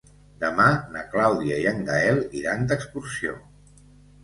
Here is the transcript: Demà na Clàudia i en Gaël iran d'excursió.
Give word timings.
Demà 0.43 0.63
na 0.95 1.03
Clàudia 1.11 1.59
i 1.65 1.69
en 1.73 1.85
Gaël 1.91 2.23
iran 2.41 2.67
d'excursió. 2.73 3.39